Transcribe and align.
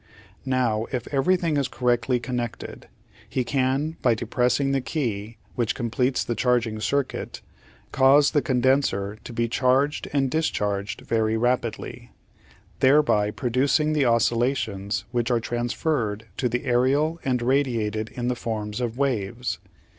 Now 0.47 0.87
if 0.91 1.07
everything 1.13 1.57
is 1.57 1.67
correctly 1.67 2.19
connected, 2.19 2.87
he 3.29 3.43
can 3.43 3.97
by 4.01 4.15
depressing 4.15 4.71
the 4.71 4.81
key, 4.81 5.37
which 5.53 5.75
completes 5.75 6.23
the 6.23 6.33
charging 6.33 6.79
circuit, 6.79 7.41
cause 7.91 8.31
the 8.31 8.41
condenser 8.41 9.19
to 9.23 9.31
be 9.31 9.47
charged 9.47 10.07
and 10.11 10.31
discharged 10.31 11.01
very 11.01 11.37
rapidly, 11.37 12.09
thereby 12.79 13.29
producing 13.29 13.93
the 13.93 14.05
oscillations 14.05 15.05
which 15.11 15.29
are 15.29 15.39
transferred 15.39 16.25
to 16.37 16.49
the 16.49 16.65
aerial 16.65 17.19
and 17.23 17.43
radiated 17.43 18.09
in 18.15 18.27
the 18.27 18.35
form 18.35 18.71
of 18.79 18.97
waves. 18.97 19.59